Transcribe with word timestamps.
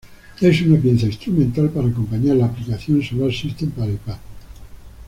Es 0.39 0.59
una 0.63 0.81
pieza 0.81 1.05
instrumental 1.05 1.69
para 1.69 1.87
acompañar 1.87 2.35
la 2.35 2.47
aplicación 2.47 3.03
Solar 3.03 3.31
System 3.31 3.69
para 3.69 3.91
iPad. 3.91 4.17